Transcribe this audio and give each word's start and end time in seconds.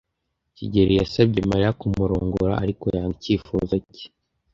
kigeli 0.55 0.93
yasabye 0.99 1.39
Mariya 1.49 1.77
kumurongora, 1.79 2.53
ariko 2.63 2.83
yanga 2.95 3.13
icyifuzo 3.17 3.75
cye. 3.95 4.07